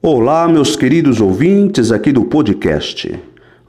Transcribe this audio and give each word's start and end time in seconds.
Olá, 0.00 0.46
meus 0.46 0.76
queridos 0.76 1.20
ouvintes 1.20 1.90
aqui 1.90 2.12
do 2.12 2.24
podcast. 2.24 3.18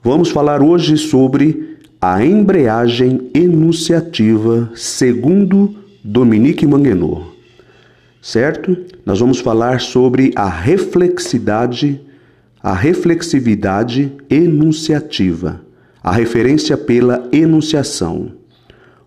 Vamos 0.04 0.30
falar 0.30 0.62
hoje 0.62 0.96
sobre 0.96 1.80
a 2.00 2.24
embreagem 2.24 3.32
enunciativa 3.34 4.70
segundo 4.76 5.76
Dominique 6.04 6.68
Manguenot. 6.68 7.26
Certo? 8.22 8.78
Nós 9.04 9.20
vamos 9.20 9.40
falar 9.40 9.82
sobre 9.82 10.32
a 10.36 10.48
reflexidade, 10.48 12.00
a 12.62 12.76
reflexividade 12.76 14.12
enunciativa, 14.30 15.60
a 16.04 16.12
referência 16.12 16.78
pela 16.78 17.28
enunciação. 17.32 18.34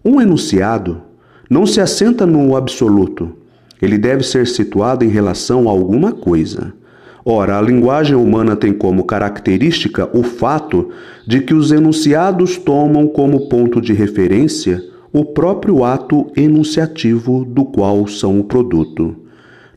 Um 0.05 0.21
enunciado 0.21 1.01
não 1.49 1.67
se 1.67 1.81
assenta 1.81 2.27
no 2.27 2.57
absoluto. 2.57 3.33
Ele 3.81 3.97
deve 3.97 4.25
ser 4.25 4.49
situado 4.49 5.05
em 5.05 5.09
relação 5.09 5.69
a 5.69 5.71
alguma 5.71 6.11
coisa. 6.11 6.82
Ora, 7.25 7.57
a 7.57 7.63
linguagem 7.63 8.17
humana 8.17 8.57
tem 8.57 8.73
como 8.73 9.05
característica 9.05 10.09
o 10.13 10.25
fato 10.25 10.91
de 11.27 11.41
que 11.41 11.55
os 11.55 11.71
enunciados 11.71 12.57
tomam 12.57 13.07
como 13.07 13.49
ponto 13.49 13.81
de 13.81 13.93
referência 13.93 14.83
o 15.13 15.25
próprio 15.25 15.85
ato 15.85 16.33
enunciativo 16.37 17.45
do 17.45 17.65
qual 17.65 18.07
são 18.09 18.41
o 18.41 18.45
produto. 18.45 19.15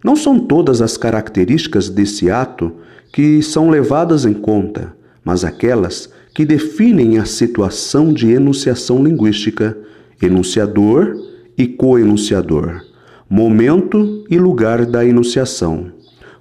Não 0.04 0.16
são 0.16 0.40
todas 0.40 0.82
as 0.82 0.98
características 0.98 1.90
desse 1.90 2.32
ato 2.32 2.72
que 3.12 3.44
são 3.44 3.70
levadas 3.70 4.26
em 4.26 4.34
conta, 4.34 4.94
mas 5.24 5.44
aquelas 5.44 6.10
que 6.34 6.46
definem 6.46 7.18
a 7.18 7.26
situação 7.26 8.12
de 8.12 8.32
enunciação 8.32 9.04
linguística, 9.04 9.77
enunciador 10.22 11.16
e 11.58 11.68
coenunciador, 11.68 12.82
momento 13.30 14.26
e 14.30 14.38
lugar 14.38 14.86
da 14.86 15.05
enunciação. 15.05 15.91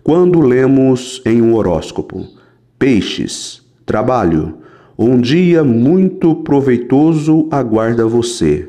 Quando 0.05 0.39
lemos 0.43 1.23
em 1.25 1.41
um 1.41 1.55
horóscopo, 1.55 2.29
Peixes, 2.79 3.63
trabalho, 3.87 4.59
um 4.99 5.19
dia 5.19 5.65
muito 5.65 6.35
proveitoso 6.35 7.49
aguarda 7.51 8.07
você. 8.07 8.69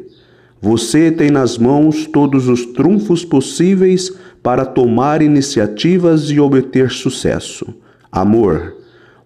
Você 0.61 1.11
tem 1.11 1.30
nas 1.30 1.58
mãos 1.58 2.05
todos 2.05 2.47
os 2.47 2.66
trunfos 2.67 3.25
possíveis 3.25 4.09
para 4.42 4.66
tomar 4.66 5.22
iniciativas 5.22 6.30
e 6.30 6.39
obter 6.39 6.89
sucesso. 6.89 7.67
Amor, 8.09 8.73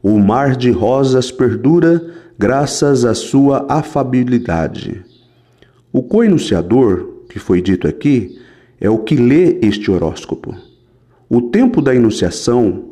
o 0.01 0.17
mar 0.17 0.55
de 0.55 0.71
rosas 0.71 1.31
perdura 1.31 2.03
graças 2.39 3.05
à 3.05 3.13
sua 3.13 3.67
afabilidade. 3.69 5.05
O 5.93 6.01
coenunciador, 6.01 7.25
que 7.29 7.37
foi 7.37 7.61
dito 7.61 7.87
aqui, 7.87 8.35
é 8.81 8.89
o 8.89 8.97
que 8.97 9.15
lê 9.15 9.59
este 9.61 9.91
horóscopo. 9.91 10.68
O 11.31 11.43
tempo 11.43 11.79
da 11.79 11.93
enunciação 11.93 12.85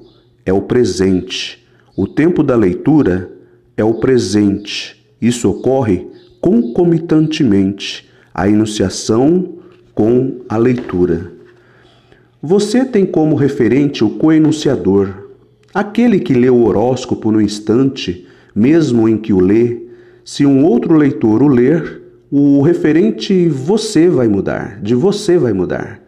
é 0.45 0.53
o 0.53 0.61
presente, 0.61 1.65
o 1.95 2.05
tempo 2.05 2.43
da 2.43 2.55
leitura 2.55 3.31
é 3.75 3.83
o 3.83 3.95
presente. 3.95 5.03
Isso 5.19 5.49
ocorre 5.49 6.05
concomitantemente 6.39 8.07
a 8.31 8.47
enunciação 8.47 9.55
com 9.95 10.41
a 10.47 10.55
leitura. 10.55 11.31
Você 12.39 12.85
tem 12.85 13.07
como 13.07 13.35
referente 13.35 14.03
o 14.03 14.11
coenunciador, 14.11 15.31
aquele 15.73 16.19
que 16.19 16.35
lê 16.35 16.51
o 16.51 16.63
horóscopo 16.63 17.31
no 17.31 17.41
instante, 17.41 18.27
mesmo 18.53 19.09
em 19.09 19.17
que 19.17 19.33
o 19.33 19.39
lê. 19.39 19.81
Se 20.23 20.45
um 20.45 20.63
outro 20.63 20.95
leitor 20.95 21.41
o 21.41 21.47
ler, 21.47 22.03
o 22.29 22.61
referente 22.61 23.49
você 23.49 24.07
vai 24.07 24.27
mudar, 24.27 24.79
de 24.79 24.93
você 24.93 25.39
vai 25.39 25.53
mudar. 25.53 26.06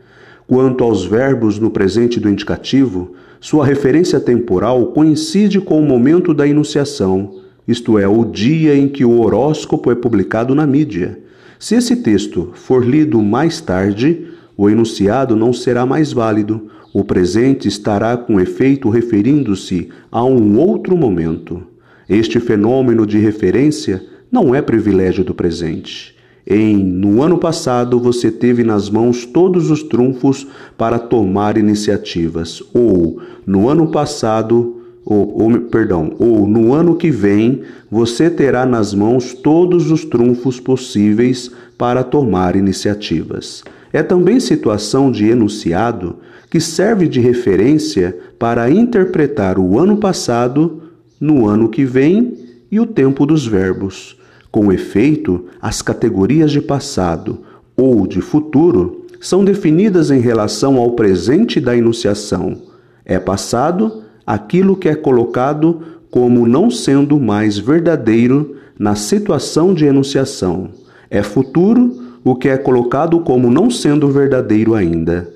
Quanto 0.50 0.84
aos 0.84 1.06
verbos 1.06 1.60
no 1.60 1.70
presente 1.70 2.20
do 2.20 2.28
indicativo, 2.28 3.14
sua 3.40 3.64
referência 3.64 4.20
temporal 4.20 4.88
coincide 4.88 5.62
com 5.62 5.80
o 5.80 5.86
momento 5.86 6.34
da 6.34 6.48
enunciação, 6.48 7.36
isto 7.68 8.00
é, 8.00 8.08
o 8.08 8.26
dia 8.26 8.76
em 8.76 8.88
que 8.88 9.06
o 9.06 9.22
horóscopo 9.22 9.92
é 9.92 9.96
publicado 9.96 10.56
na 10.56 10.66
mídia. 10.66 11.20
Se 11.60 11.76
esse 11.76 11.98
texto 11.98 12.50
for 12.56 12.84
lido 12.84 13.22
mais 13.22 13.62
tarde, 13.62 14.26
o 14.58 14.68
enunciado 14.68 15.36
não 15.36 15.54
será 15.54 15.86
mais 15.86 16.12
válido, 16.12 16.68
o 16.92 17.04
presente 17.04 17.68
estará 17.68 18.18
com 18.18 18.42
efeito 18.42 18.90
referindo-se 18.90 19.90
a 20.12 20.24
um 20.24 20.58
outro 20.58 20.98
momento. 20.98 21.62
Este 22.10 22.40
fenômeno 22.40 23.06
de 23.06 23.20
referência 23.20 24.04
não 24.32 24.56
é 24.56 24.64
privilégio 24.64 25.24
do 25.24 25.36
presente. 25.36 26.18
Em 26.50 26.76
no 26.78 27.22
ano 27.22 27.38
passado 27.38 28.00
você 28.00 28.32
teve 28.32 28.64
nas 28.64 28.90
mãos 28.90 29.24
todos 29.24 29.70
os 29.70 29.84
trunfos 29.84 30.48
para 30.76 30.98
tomar 30.98 31.60
iniciativas, 31.60 32.64
ou 32.74 33.22
no 33.46 33.70
ano 33.70 33.92
passado, 33.92 34.78
ou, 35.06 35.44
ou, 35.44 35.62
perdão, 35.62 36.12
ou 36.18 36.48
no 36.48 36.74
ano 36.74 36.96
que 36.96 37.12
vem 37.12 37.62
você 37.90 38.32
terá 38.32 38.66
nas 38.66 38.96
mãos 38.96 39.32
todos 39.32 39.92
os 39.92 40.04
trunfos 40.04 40.60
possíveis 40.60 41.52
para 41.78 42.04
tomar 42.04 42.56
iniciativas. 42.56 43.64
É 43.94 44.02
também 44.02 44.40
situação 44.40 45.12
de 45.12 45.28
enunciado 45.28 46.16
que 46.50 46.60
serve 46.60 47.08
de 47.08 47.20
referência 47.20 48.18
para 48.40 48.72
interpretar 48.72 49.60
o 49.60 49.78
ano 49.78 49.98
passado, 49.98 50.82
no 51.22 51.48
ano 51.48 51.70
que 51.70 51.86
vem 51.86 52.34
e 52.72 52.80
o 52.80 52.88
tempo 52.88 53.26
dos 53.26 53.46
verbos. 53.46 54.19
Com 54.52 54.72
efeito, 54.72 55.46
as 55.62 55.82
categorias 55.82 56.52
de 56.52 56.62
passado 56.62 57.40
ou 57.76 58.08
de 58.08 58.22
futuro 58.22 59.06
são 59.20 59.44
definidas 59.44 60.12
em 60.12 60.20
relação 60.20 60.78
ao 60.78 60.92
presente 60.92 61.60
da 61.60 61.76
enunciação. 61.76 62.58
É 63.06 63.20
passado 63.20 64.04
aquilo 64.26 64.76
que 64.76 64.90
é 64.90 64.96
colocado 64.96 65.82
como 66.10 66.48
não 66.48 66.72
sendo 66.72 67.20
mais 67.20 67.58
verdadeiro 67.58 68.56
na 68.78 68.96
situação 68.96 69.74
de 69.74 69.86
enunciação. 69.86 70.70
É 71.10 71.22
futuro 71.22 72.18
o 72.24 72.36
que 72.36 72.50
é 72.50 72.58
colocado 72.58 73.20
como 73.20 73.52
não 73.52 73.70
sendo 73.70 74.08
verdadeiro 74.10 74.74
ainda. 74.74 75.32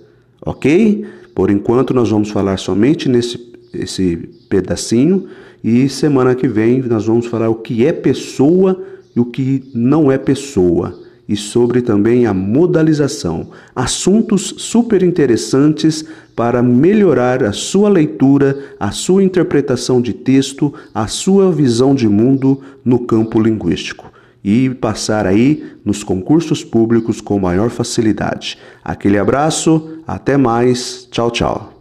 Ok? 0.46 1.06
Por 1.36 1.50
enquanto, 1.50 1.94
nós 1.94 2.10
vamos 2.10 2.30
falar 2.30 2.58
somente 2.58 3.10
nesse 3.10 3.54
esse 3.74 4.30
pedacinho 4.48 5.26
e 5.64 5.90
semana 5.90 6.36
que 6.36 6.48
vem 6.48 6.82
nós 6.84 7.06
vamos 7.06 7.26
falar 7.26 7.50
o 7.50 7.56
que 7.56 7.86
é 7.86 7.92
pessoa 7.92 8.80
o 9.20 9.26
que 9.26 9.70
não 9.74 10.12
é 10.12 10.18
pessoa, 10.18 11.00
e 11.28 11.36
sobre 11.38 11.82
também 11.82 12.26
a 12.26 12.34
modalização, 12.34 13.50
assuntos 13.76 14.54
super 14.58 15.02
interessantes 15.04 16.06
para 16.36 16.62
melhorar 16.62 17.44
a 17.44 17.54
sua 17.54 17.90
leitura, 17.90 18.58
a 18.80 18.92
sua 18.92 19.24
interpretação 19.24 20.02
de 20.02 20.14
texto, 20.14 20.74
a 20.94 21.08
sua 21.08 21.52
visão 21.52 21.96
de 21.96 22.08
mundo 22.10 22.62
no 22.84 23.00
campo 23.00 23.40
linguístico 23.40 24.12
e 24.44 24.70
passar 24.70 25.26
aí 25.26 25.64
nos 25.86 26.04
concursos 26.04 26.64
públicos 26.64 27.22
com 27.22 27.40
maior 27.40 27.70
facilidade. 27.70 28.58
Aquele 28.84 29.18
abraço, 29.18 30.00
até 30.06 30.36
mais, 30.36 31.08
tchau, 31.10 31.32
tchau. 31.32 31.73